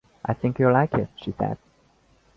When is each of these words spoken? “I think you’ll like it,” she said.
“I 0.25 0.33
think 0.33 0.57
you’ll 0.57 0.73
like 0.73 0.95
it,” 0.95 1.09
she 1.15 1.31
said. 1.31 1.59